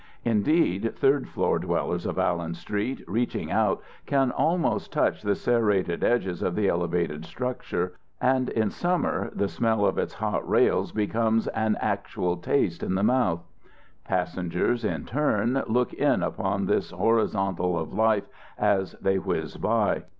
Indeed, 0.25 0.95
third 0.95 1.27
floor 1.29 1.59
dwellers 1.59 2.07
of 2.07 2.17
Allen 2.17 2.55
Street, 2.55 3.03
reaching 3.07 3.51
out, 3.51 3.83
can 4.07 4.31
almost 4.31 4.91
touch 4.91 5.21
the 5.21 5.35
serrated 5.35 6.03
edges 6.03 6.41
of 6.41 6.55
the 6.55 6.67
elevated 6.67 7.23
structure, 7.23 7.93
and 8.19 8.49
in 8.49 8.71
summer 8.71 9.29
the 9.35 9.47
smell 9.47 9.85
of 9.85 9.99
its 9.99 10.15
hot 10.15 10.49
rails 10.49 10.91
becomes 10.91 11.47
an 11.49 11.77
actual 11.79 12.37
taste 12.37 12.81
in 12.81 12.95
the 12.95 13.03
mouth. 13.03 13.45
Passengers, 14.03 14.83
in 14.83 15.05
turn, 15.05 15.61
look 15.67 15.93
in 15.93 16.23
upon 16.23 16.65
this 16.65 16.89
horizontal 16.89 17.77
of 17.77 17.93
life 17.93 18.25
as 18.57 18.93
they 18.93 19.19
whiz 19.19 19.55
by. 19.57 20.01